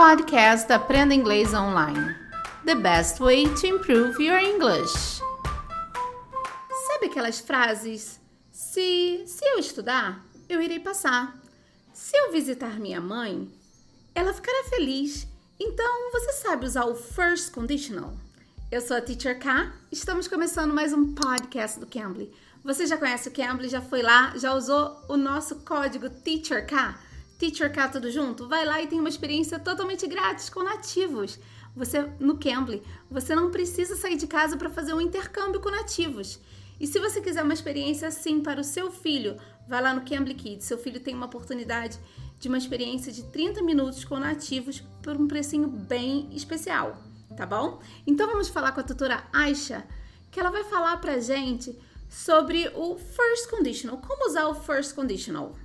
podcast 0.00 0.66
da 0.66 0.76
Aprenda 0.76 1.14
Inglês 1.14 1.52
Online. 1.52 2.16
The 2.64 2.74
best 2.74 3.20
way 3.20 3.44
to 3.44 3.66
improve 3.66 4.18
your 4.18 4.38
English. 4.38 5.20
Sabe 6.86 7.04
aquelas 7.10 7.38
frases? 7.38 8.18
Se, 8.50 9.22
se 9.26 9.44
eu 9.44 9.58
estudar, 9.58 10.24
eu 10.48 10.62
irei 10.62 10.80
passar. 10.80 11.38
Se 11.92 12.16
eu 12.16 12.32
visitar 12.32 12.80
minha 12.80 12.98
mãe, 12.98 13.46
ela 14.14 14.32
ficará 14.32 14.70
feliz. 14.70 15.28
Então, 15.60 16.10
você 16.12 16.32
sabe 16.32 16.64
usar 16.64 16.86
o 16.86 16.94
first 16.94 17.52
conditional? 17.52 18.14
Eu 18.72 18.80
sou 18.80 18.96
a 18.96 19.02
Teacher 19.02 19.38
K. 19.38 19.70
Estamos 19.92 20.26
começando 20.26 20.72
mais 20.72 20.94
um 20.94 21.12
podcast 21.12 21.78
do 21.78 21.86
Cambly. 21.86 22.32
Você 22.64 22.86
já 22.86 22.96
conhece 22.96 23.28
o 23.28 23.32
Cambly? 23.32 23.68
Já 23.68 23.82
foi 23.82 24.00
lá? 24.00 24.32
Já 24.38 24.54
usou 24.54 24.98
o 25.10 25.18
nosso 25.18 25.56
código 25.56 26.08
Teacher 26.08 26.66
K? 26.66 27.09
Teacher 27.40 27.72
K 27.72 27.88
tudo 27.88 28.10
junto? 28.10 28.46
Vai 28.46 28.66
lá 28.66 28.82
e 28.82 28.86
tem 28.86 29.00
uma 29.00 29.08
experiência 29.08 29.58
totalmente 29.58 30.06
grátis 30.06 30.50
com 30.50 30.62
nativos. 30.62 31.38
Você 31.74 32.02
no 32.20 32.36
Cambly, 32.36 32.82
você 33.10 33.34
não 33.34 33.50
precisa 33.50 33.96
sair 33.96 34.18
de 34.18 34.26
casa 34.26 34.58
para 34.58 34.68
fazer 34.68 34.92
um 34.92 35.00
intercâmbio 35.00 35.58
com 35.58 35.70
nativos. 35.70 36.38
E 36.78 36.86
se 36.86 37.00
você 37.00 37.18
quiser 37.18 37.42
uma 37.42 37.54
experiência 37.54 38.08
assim 38.08 38.42
para 38.42 38.60
o 38.60 38.64
seu 38.64 38.90
filho, 38.92 39.38
vai 39.66 39.80
lá 39.80 39.94
no 39.94 40.02
Cambly 40.02 40.34
Kids. 40.34 40.66
Seu 40.66 40.76
filho 40.76 41.00
tem 41.00 41.14
uma 41.14 41.24
oportunidade 41.24 41.98
de 42.38 42.46
uma 42.46 42.58
experiência 42.58 43.10
de 43.10 43.22
30 43.22 43.62
minutos 43.62 44.04
com 44.04 44.18
nativos 44.18 44.80
por 45.02 45.16
um 45.16 45.26
precinho 45.26 45.66
bem 45.66 46.28
especial, 46.32 47.02
tá 47.34 47.46
bom? 47.46 47.80
Então 48.06 48.26
vamos 48.26 48.48
falar 48.48 48.72
com 48.72 48.80
a 48.80 48.84
tutora 48.84 49.24
Aisha, 49.32 49.86
que 50.30 50.38
ela 50.38 50.50
vai 50.50 50.64
falar 50.64 50.98
pra 50.98 51.18
gente 51.18 51.74
sobre 52.06 52.70
o 52.74 52.98
first 52.98 53.48
conditional, 53.48 53.96
como 53.96 54.28
usar 54.28 54.46
o 54.46 54.54
first 54.54 54.94
conditional. 54.94 55.56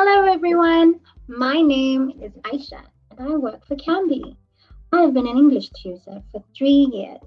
Hello, 0.00 0.32
everyone. 0.32 1.00
My 1.26 1.60
name 1.60 2.12
is 2.22 2.30
Aisha, 2.44 2.82
and 3.10 3.32
I 3.32 3.34
work 3.34 3.66
for 3.66 3.74
Cambly. 3.74 4.36
I've 4.92 5.12
been 5.12 5.26
an 5.26 5.36
English 5.36 5.70
tutor 5.70 6.22
for 6.30 6.40
three 6.56 6.86
years. 6.92 7.18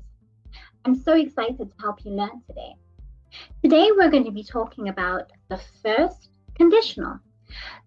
I'm 0.86 0.96
so 0.96 1.12
excited 1.18 1.70
to 1.70 1.82
help 1.82 2.06
you 2.06 2.12
learn 2.12 2.42
today. 2.48 2.76
Today, 3.62 3.90
we're 3.92 4.10
going 4.10 4.24
to 4.24 4.32
be 4.32 4.46
talking 4.46 4.88
about 4.88 5.34
the 5.50 5.60
first 5.84 6.30
conditional. 6.56 7.20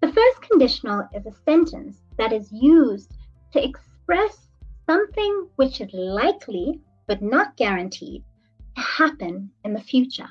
The 0.03 0.13
first 0.13 0.43
conditional 0.51 1.09
is 1.15 1.25
a 1.25 1.33
sentence 1.47 2.03
that 2.19 2.35
is 2.35 2.53
used 2.53 3.11
to 3.53 3.65
express 3.65 4.49
something 4.85 5.49
which 5.57 5.81
is 5.81 5.95
likely, 5.95 6.79
but 7.07 7.23
not 7.23 7.57
guaranteed, 7.57 8.23
to 8.77 8.83
happen 8.83 9.51
in 9.65 9.73
the 9.73 9.81
future. 9.81 10.29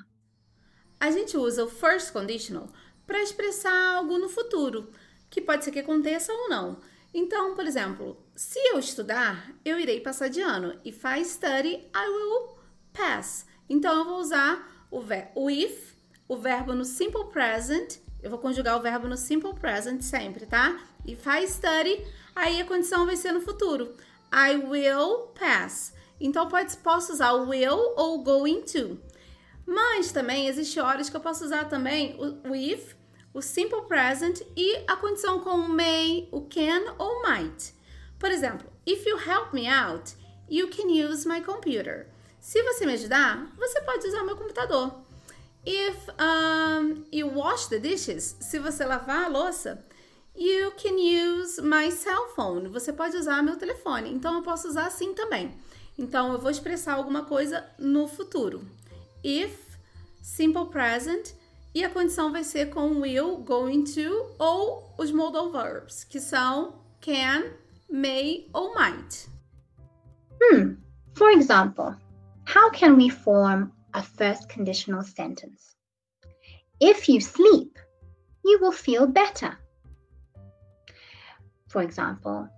A 1.01 1.11
gente 1.11 1.37
usa 1.37 1.63
o 1.63 1.67
first 1.67 2.13
conditional 2.13 2.69
para 3.05 3.21
expressar 3.21 3.95
algo 3.95 4.17
no 4.17 4.29
futuro, 4.29 4.89
que 5.29 5.41
pode 5.41 5.63
ser 5.63 5.71
que 5.71 5.79
aconteça 5.79 6.31
ou 6.31 6.49
não. 6.49 6.79
Então, 7.13 7.55
por 7.55 7.65
exemplo, 7.65 8.17
se 8.35 8.57
eu 8.69 8.79
estudar, 8.79 9.51
eu 9.63 9.79
irei 9.79 9.99
passar 9.99 10.29
de 10.29 10.41
ano. 10.41 10.79
If 10.83 11.03
I 11.05 11.23
study, 11.23 11.87
I 11.95 12.09
will 12.09 12.57
pass. 12.91 13.45
Então, 13.69 13.99
eu 13.99 14.05
vou 14.05 14.17
usar 14.19 14.87
o, 14.89 15.03
o 15.35 15.49
if, 15.49 15.93
o 16.27 16.35
verbo 16.37 16.73
no 16.73 16.83
simple 16.83 17.25
present. 17.25 17.97
Eu 18.21 18.31
vou 18.31 18.39
conjugar 18.39 18.77
o 18.77 18.81
verbo 18.81 19.07
no 19.07 19.17
simple 19.17 19.53
present 19.53 20.01
sempre, 20.01 20.47
tá? 20.47 20.79
If 21.05 21.25
I 21.27 21.47
study, 21.47 22.03
aí 22.35 22.61
a 22.61 22.65
condição 22.65 23.05
vai 23.05 23.15
ser 23.15 23.31
no 23.31 23.41
futuro. 23.41 23.95
I 24.33 24.55
will 24.55 25.27
pass. 25.39 25.93
Então, 26.19 26.47
pode, 26.47 26.75
posso 26.77 27.13
usar 27.13 27.33
o 27.33 27.49
will 27.49 27.93
ou 27.95 28.23
going 28.23 28.61
to. 28.61 28.99
Mas 29.65 30.11
também 30.11 30.47
existe 30.47 30.79
horas 30.79 31.09
que 31.09 31.15
eu 31.15 31.21
posso 31.21 31.45
usar 31.45 31.65
também 31.65 32.15
o 32.19 32.51
with, 32.51 32.95
o 33.33 33.41
simple 33.41 33.81
present 33.83 34.41
e 34.55 34.83
a 34.87 34.95
condição 34.95 35.39
com 35.39 35.51
o 35.51 35.69
may, 35.69 36.27
o 36.31 36.41
can 36.41 36.95
ou 36.97 37.21
might. 37.27 37.73
Por 38.19 38.29
exemplo, 38.29 38.67
if 38.85 39.05
you 39.05 39.17
help 39.17 39.53
me 39.53 39.67
out, 39.67 40.13
you 40.49 40.69
can 40.69 40.87
use 40.87 41.27
my 41.27 41.41
computer. 41.41 42.07
Se 42.39 42.61
você 42.61 42.85
me 42.85 42.93
ajudar, 42.93 43.51
você 43.57 43.81
pode 43.81 44.05
usar 44.07 44.23
meu 44.23 44.35
computador. 44.35 45.01
If 45.65 46.09
um, 46.19 47.05
you 47.11 47.27
wash 47.33 47.67
the 47.67 47.79
dishes, 47.79 48.35
se 48.41 48.59
você 48.59 48.83
lavar 48.83 49.25
a 49.25 49.27
louça, 49.29 49.85
you 50.35 50.71
can 50.71 50.95
use 50.95 51.61
my 51.61 51.89
cell 51.89 52.27
phone. 52.35 52.67
Você 52.67 52.91
pode 52.91 53.15
usar 53.15 53.41
meu 53.41 53.55
telefone. 53.55 54.13
Então 54.13 54.35
eu 54.35 54.41
posso 54.41 54.67
usar 54.67 54.87
assim 54.87 55.13
também. 55.13 55.57
Então 55.97 56.33
eu 56.33 56.39
vou 56.39 56.51
expressar 56.51 56.95
alguma 56.95 57.23
coisa 57.23 57.65
no 57.79 58.07
futuro 58.07 58.65
if, 59.23 59.77
simple 60.21 60.67
present, 60.67 61.33
e 61.73 61.83
a 61.83 61.89
condição 61.89 62.31
vai 62.31 62.43
ser 62.43 62.69
com 62.69 63.01
will, 63.01 63.37
going 63.37 63.83
to 63.83 64.35
ou 64.37 64.93
os 64.97 65.11
modal 65.11 65.51
verbs, 65.51 66.03
que 66.03 66.19
são 66.19 66.75
can, 67.01 67.51
may 67.89 68.47
ou 68.53 68.75
might. 68.75 69.27
Hmm. 70.41 70.75
For 71.15 71.31
example, 71.31 71.95
how 72.45 72.69
can 72.71 72.95
we 72.95 73.09
form 73.09 73.71
a 73.93 74.03
first 74.03 74.49
conditional 74.49 75.03
sentence? 75.03 75.75
If 76.79 77.07
you 77.07 77.21
sleep, 77.21 77.79
you 78.43 78.59
will 78.59 78.71
feel 78.71 79.07
better. 79.07 79.57
For 81.69 81.81
example, 81.81 82.49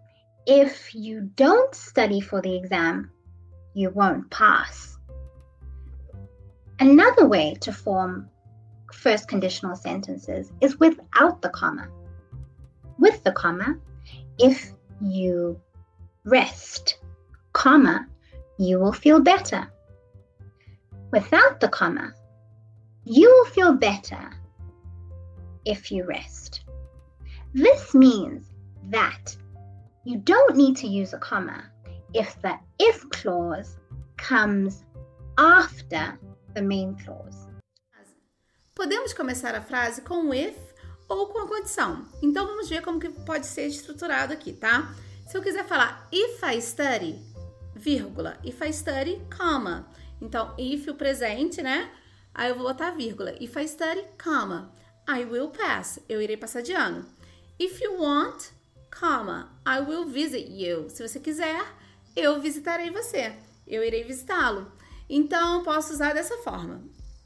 if 0.46 0.94
you 0.94 1.22
don't 1.36 1.74
study 1.74 2.22
for 2.22 2.42
the 2.42 2.56
exam, 2.56 3.12
you 3.74 3.90
won't 3.92 4.30
pass. 4.30 4.95
Another 6.86 7.28
way 7.28 7.56
to 7.62 7.74
form 7.74 8.30
first 8.94 9.28
conditional 9.28 9.76
sentences 9.76 10.52
is 10.62 10.80
without 10.80 11.42
the 11.42 11.50
comma. 11.50 11.88
With 13.00 13.24
the 13.24 13.32
comma, 13.32 13.80
if 14.38 14.72
you 15.02 15.60
rest, 16.26 17.00
comma, 17.54 18.06
you 18.60 18.78
will 18.78 18.94
feel 18.94 19.20
better. 19.20 19.68
Without 21.12 21.60
the 21.60 21.70
comma, 21.70 22.14
you 23.04 23.30
will 23.30 23.50
feel 23.50 23.74
better 23.74 24.30
if 25.66 25.92
you 25.92 26.06
rest. 26.06 26.66
This 27.56 27.96
means 27.96 28.54
that 28.90 29.36
you 30.04 30.18
don't 30.18 30.56
need 30.56 30.78
to 30.78 30.88
use 30.88 31.14
a 31.14 31.18
comma 31.18 31.64
if 32.14 32.40
the 32.44 32.60
if 32.78 33.10
clause 33.10 33.80
comes 34.18 34.86
after 35.40 36.20
the 36.56 36.62
main 36.62 36.96
clause. 36.96 37.46
Podemos 38.74 39.14
começar 39.14 39.54
a 39.54 39.62
frase 39.62 40.02
com 40.02 40.34
if 40.34 40.58
ou 41.08 41.28
com 41.28 41.40
a 41.40 41.48
condição. 41.48 42.08
Então 42.24 42.48
vamos 42.48 42.68
ver 42.68 42.82
como 42.82 43.00
que 43.00 43.10
pode 43.10 43.46
ser 43.46 43.68
estruturado 43.68 44.34
aqui, 44.34 44.54
tá? 44.54 44.94
Se 45.28 45.38
eu 45.38 45.42
quiser 45.42 45.66
falar 45.66 46.10
if 46.12 46.42
I 46.44 46.60
study, 46.62 47.22
vírgula, 47.76 48.38
if 48.44 48.60
I 48.62 48.74
study, 48.74 49.22
comma. 49.38 49.88
Então, 50.22 50.56
if 50.58 50.88
o 50.88 50.96
presente, 50.96 51.62
né? 51.62 51.92
Aí 52.34 52.50
eu 52.50 52.56
vou 52.56 52.68
botar 52.68 52.92
vírgula. 52.92 53.32
If 53.40 53.56
I 53.56 53.68
study, 53.68 54.04
comma, 54.22 54.74
I 55.08 55.24
will 55.24 55.50
pass. 55.50 56.00
Eu 56.10 56.22
irei 56.22 56.38
passar 56.38 56.62
de 56.62 56.74
ano. 56.74 57.06
If 57.60 57.82
you 57.82 58.02
want, 58.02 58.52
comma, 58.98 59.52
I 59.68 59.80
will 59.80 60.06
visit 60.06 60.50
you. 60.52 60.90
Se 60.90 61.08
você 61.08 61.20
quiser, 61.20 61.66
eu 62.16 62.42
visitarei 62.42 62.90
você. 62.90 63.34
Eu 63.68 63.84
irei 63.84 64.04
visitá-lo. 64.04 64.72
Então, 65.10 65.64
posso 65.64 65.94
usar 65.94 66.14
dessa 66.14 66.38
forma. 66.40 66.82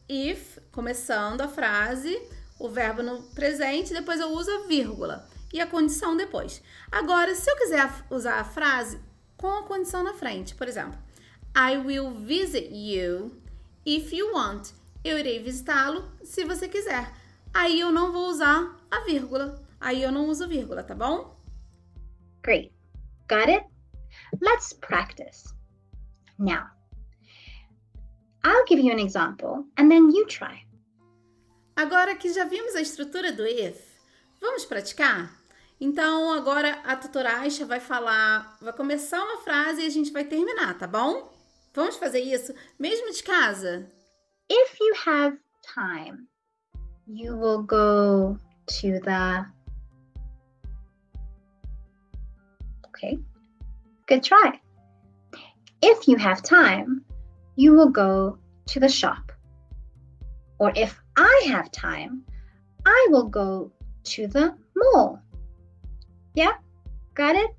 If, 0.07 0.57
começando 0.71 1.41
a 1.41 1.47
frase, 1.47 2.19
o 2.59 2.67
verbo 2.69 3.01
no 3.01 3.23
presente, 3.33 3.93
depois 3.93 4.19
eu 4.19 4.29
uso 4.31 4.51
a 4.51 4.67
vírgula 4.67 5.27
e 5.53 5.61
a 5.61 5.67
condição 5.67 6.17
depois. 6.17 6.61
Agora, 6.91 7.33
se 7.35 7.49
eu 7.49 7.55
quiser 7.57 7.89
usar 8.09 8.39
a 8.39 8.43
frase 8.43 8.99
com 9.37 9.47
a 9.47 9.63
condição 9.63 10.03
na 10.03 10.13
frente, 10.13 10.55
por 10.55 10.67
exemplo, 10.67 10.99
I 11.55 11.77
will 11.77 12.11
visit 12.11 12.69
you 12.71 13.41
if 13.85 14.11
you 14.11 14.33
want. 14.33 14.71
Eu 15.03 15.17
irei 15.17 15.41
visitá-lo 15.41 16.11
se 16.23 16.43
você 16.43 16.67
quiser. 16.67 17.13
Aí 17.53 17.79
eu 17.79 17.91
não 17.91 18.11
vou 18.11 18.27
usar 18.29 18.77
a 18.91 18.99
vírgula. 19.01 19.63
Aí 19.79 20.03
eu 20.03 20.11
não 20.11 20.27
uso 20.27 20.47
vírgula, 20.47 20.83
tá 20.83 20.93
bom? 20.93 21.39
Great. 22.43 22.73
Got 23.29 23.49
it? 23.49 23.65
Let's 24.41 24.73
practice. 24.73 25.53
Now, 26.37 26.67
I'll 28.43 28.65
give 28.65 28.79
you 28.79 28.91
an 28.91 28.99
example 28.99 29.65
and 29.77 29.89
then 29.89 30.09
you 30.11 30.25
try. 30.25 30.65
Agora 31.75 32.15
que 32.15 32.33
já 32.33 32.45
vimos 32.45 32.75
a 32.75 32.81
estrutura 32.81 33.31
do 33.31 33.45
if, 33.45 33.79
vamos 34.41 34.65
praticar? 34.65 35.31
Então, 35.79 36.33
agora 36.33 36.81
a 36.83 36.95
tutora 36.95 37.39
Aisha 37.39 37.65
vai 37.65 37.79
falar, 37.79 38.57
vai 38.61 38.73
começar 38.73 39.23
uma 39.23 39.37
frase 39.37 39.81
e 39.81 39.85
a 39.85 39.89
gente 39.89 40.11
vai 40.11 40.25
terminar, 40.25 40.77
tá 40.77 40.85
bom? 40.85 41.31
Vamos 41.73 41.95
fazer 41.95 42.19
isso 42.19 42.53
mesmo 42.77 43.11
de 43.13 43.23
casa? 43.23 43.89
If 44.51 44.77
you 44.79 44.93
have 45.05 45.37
time, 45.73 46.27
you 47.07 47.37
will 47.37 47.63
go 47.63 48.37
to 48.67 48.99
the 49.01 49.45
Okay. 52.87 53.17
Good 54.07 54.23
try. 54.23 54.59
If 55.81 56.07
you 56.07 56.17
have 56.17 56.41
time, 56.43 57.05
you 57.59 57.73
will 57.73 57.89
go 57.89 58.37
to 58.67 58.79
the 58.79 58.87
shop. 58.87 59.33
Or 60.59 60.71
if 60.77 60.97
I 61.17 61.43
have 61.47 61.73
time, 61.73 62.23
I 62.85 63.07
will 63.09 63.27
go 63.27 63.73
to 64.05 64.27
the 64.27 64.55
mall. 64.77 65.21
Yeah, 66.35 66.53
got 67.15 67.35
it? 67.35 67.51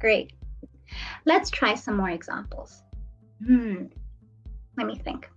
Great. 0.00 0.32
Let's 1.26 1.48
try 1.48 1.76
some 1.76 1.96
more 1.96 2.10
examples. 2.10 2.82
Hmm. 3.46 3.84
Let 4.76 4.88
me 4.88 4.98
think. 4.98 5.30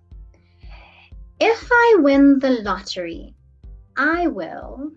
If 1.40 1.70
I 1.72 1.98
win 2.00 2.40
the 2.40 2.62
lottery, 2.64 3.36
I 3.96 4.26
will. 4.26 4.92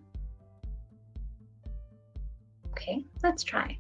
Okay, 2.71 3.05
let's 3.23 3.43
try. 3.45 3.77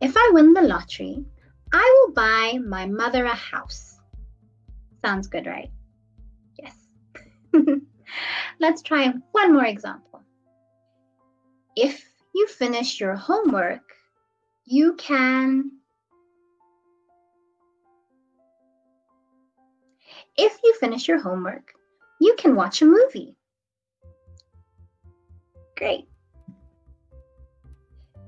If 0.00 0.16
I 0.16 0.30
win 0.32 0.54
the 0.54 0.62
lottery, 0.62 1.22
I 1.70 1.86
will 2.06 2.14
buy 2.14 2.58
my 2.66 2.86
mother 2.86 3.26
a 3.26 3.34
house. 3.34 3.91
Sounds 5.04 5.26
good, 5.26 5.46
right? 5.46 5.70
Yes. 6.58 6.76
let's 8.60 8.82
try 8.82 9.12
one 9.32 9.52
more 9.52 9.64
example. 9.64 10.22
If 11.74 12.04
you 12.34 12.46
finish 12.46 13.00
your 13.00 13.16
homework, 13.16 13.82
you 14.64 14.94
can. 14.94 15.72
If 20.36 20.58
you 20.62 20.74
finish 20.78 21.08
your 21.08 21.20
homework, 21.20 21.74
you 22.20 22.36
can 22.38 22.54
watch 22.54 22.80
a 22.82 22.86
movie. 22.86 23.36
Great. 25.76 26.06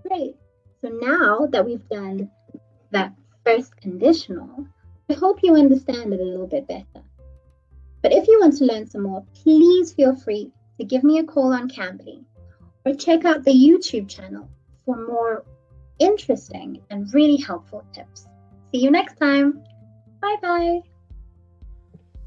Great. 0.06 0.36
So 0.80 0.88
now 0.88 1.46
that 1.46 1.64
we've 1.64 1.88
done 1.88 2.30
that 2.90 3.14
first 3.44 3.76
conditional, 3.76 4.66
I 5.10 5.14
hope 5.14 5.40
you 5.42 5.54
understand 5.54 6.12
it 6.14 6.20
a 6.20 6.24
little 6.24 6.46
bit 6.46 6.66
better. 6.66 7.04
But 8.02 8.12
if 8.12 8.26
you 8.26 8.38
want 8.40 8.56
to 8.58 8.64
learn 8.64 8.86
some 8.86 9.02
more, 9.02 9.24
please 9.42 9.92
feel 9.92 10.16
free 10.16 10.50
to 10.78 10.84
give 10.84 11.04
me 11.04 11.18
a 11.18 11.24
call 11.24 11.52
on 11.52 11.68
Cambly 11.68 12.24
or 12.84 12.94
check 12.94 13.24
out 13.24 13.44
the 13.44 13.52
YouTube 13.52 14.08
channel 14.08 14.48
for 14.84 14.96
more 15.06 15.44
interesting 15.98 16.80
and 16.90 17.12
really 17.14 17.36
helpful 17.36 17.84
tips. 17.92 18.26
See 18.72 18.82
you 18.82 18.90
next 18.90 19.16
time. 19.16 19.62
Bye 20.20 20.36
bye. 20.42 20.82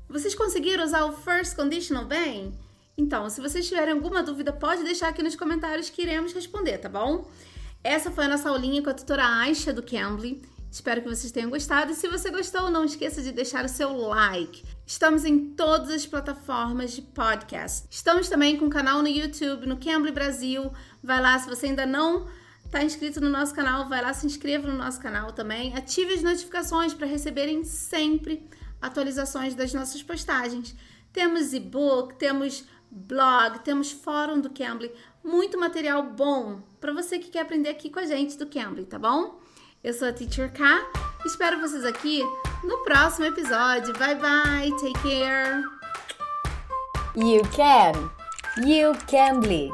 Vocês 0.10 0.34
conseguiram 0.34 0.84
usar 0.84 1.06
o 1.06 1.12
first 1.12 1.56
conditional 1.56 2.06
bem? 2.06 2.54
Então, 2.98 3.30
se 3.30 3.42
vocês 3.42 3.68
tiverem 3.68 3.94
alguma 3.94 4.24
dúvida, 4.24 4.54
pode 4.54 4.84
deixar 4.84 5.10
aqui 5.10 5.22
nos 5.22 5.36
comentários 5.36 5.90
que 5.90 6.02
iremos 6.02 6.34
responder, 6.34 6.78
tá 6.78 6.90
bom? 6.90 7.26
Essa 7.84 8.10
foi 8.10 8.26
a 8.26 8.28
nossa 8.30 8.50
aulinha 8.50 8.82
com 8.82 8.90
a 8.90 8.94
tutora 8.94 9.24
Aisha 9.24 9.72
do 9.74 9.84
Cambly. 9.84 10.42
Espero 10.72 11.02
que 11.02 11.10
vocês 11.10 11.32
tenham 11.32 11.50
gostado. 11.50 11.92
E 11.92 11.96
se 11.96 12.08
você 12.08 12.30
gostou, 12.30 12.70
não 12.70 12.84
esqueça 12.84 13.22
de 13.22 13.32
deixar 13.32 13.66
o 13.66 13.70
seu 13.70 13.96
like. 13.96 14.64
Estamos 14.86 15.26
em 15.26 15.52
todas 15.54 15.90
as 15.90 16.06
plataformas 16.06 16.92
de 16.92 17.02
podcast. 17.02 17.88
Estamos 17.90 18.30
também 18.30 18.58
com 18.58 18.66
um 18.66 18.70
canal 18.70 19.02
no 19.02 19.08
YouTube, 19.08 19.66
no 19.66 19.78
Cambly 19.78 20.12
Brasil. 20.12 20.72
Vai 21.04 21.22
lá, 21.22 21.38
se 21.40 21.50
você 21.50 21.68
ainda 21.68 21.86
não 21.86 22.28
está 22.66 22.84
inscrito 22.84 23.22
no 23.22 23.30
nosso 23.30 23.56
canal, 23.56 23.88
vai 23.88 24.02
lá, 24.02 24.14
se 24.14 24.26
inscreva 24.26 24.68
no 24.68 24.78
nosso 24.78 25.00
canal 25.00 25.32
também. 25.32 25.76
Ative 25.76 26.14
as 26.14 26.22
notificações 26.22 26.94
para 26.94 27.08
receberem 27.08 27.64
sempre 27.64 28.48
atualizações 28.82 29.56
das 29.56 29.74
nossas 29.74 30.04
postagens. 30.04 30.76
Temos 31.12 31.54
e-book, 31.54 32.16
temos 32.16 32.66
blog, 32.92 33.60
temos 33.60 33.92
fórum 33.92 34.40
do 34.40 34.50
Cambly, 34.50 34.92
muito 35.24 35.58
material 35.58 36.04
bom 36.04 36.62
para 36.80 36.94
você 36.94 37.20
que 37.20 37.30
quer 37.30 37.42
aprender 37.42 37.70
aqui 37.70 37.90
com 37.90 38.00
a 38.00 38.06
gente 38.06 38.38
do 38.38 38.48
Cambly, 38.48 38.86
tá 38.86 39.00
bom? 39.00 39.40
Eu 39.84 39.94
sou 39.94 40.08
a 40.10 40.14
Teacher 40.14 40.52
K, 40.52 40.64
espero 41.26 41.60
vocês 41.60 41.86
aqui 41.86 42.24
no 42.64 42.80
próximo 42.80 43.28
episódio. 43.28 43.94
Bye 43.94 44.16
bye, 44.16 44.72
take 44.82 45.00
care. 45.02 45.64
You 47.16 47.42
can, 47.56 48.10
you 48.66 48.94
Cambly. 49.08 49.72